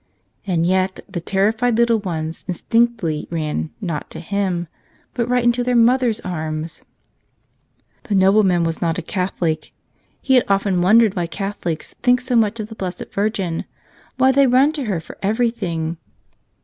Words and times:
And 0.47 0.65
yet 0.65 1.01
the 1.07 1.21
terrified 1.21 1.77
little 1.77 1.99
ones 1.99 2.43
instinctly 2.47 3.27
ran, 3.29 3.69
not 3.79 4.09
to 4.09 4.19
him, 4.19 4.67
but 5.13 5.29
right 5.29 5.43
into 5.43 5.63
their 5.63 5.75
mother's 5.75 6.19
arms! 6.21 6.81
"The 8.05 8.15
nobleman 8.15 8.63
was 8.63 8.81
not 8.81 8.97
a 8.97 9.03
Catholic. 9.03 9.71
He 10.19 10.33
had 10.33 10.45
often 10.47 10.81
wondered 10.81 11.15
why 11.15 11.27
Catholics 11.27 11.93
think 12.01 12.19
so 12.19 12.35
much 12.35 12.59
of 12.59 12.69
the 12.69 12.73
Blessed 12.75 13.13
Virgin, 13.13 13.63
why 14.17 14.31
they 14.31 14.47
run 14.47 14.71
to 14.71 14.85
her 14.85 14.99
for 14.99 15.19
everything. 15.21 15.97